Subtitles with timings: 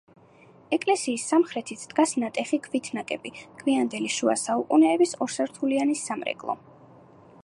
[0.77, 6.57] ეკლესიის სამხრეთით დგას ნატეხი ქვით ნაგები, გვიანდელი შუა საუკუნეების ორსართულიანი სამრეკლო.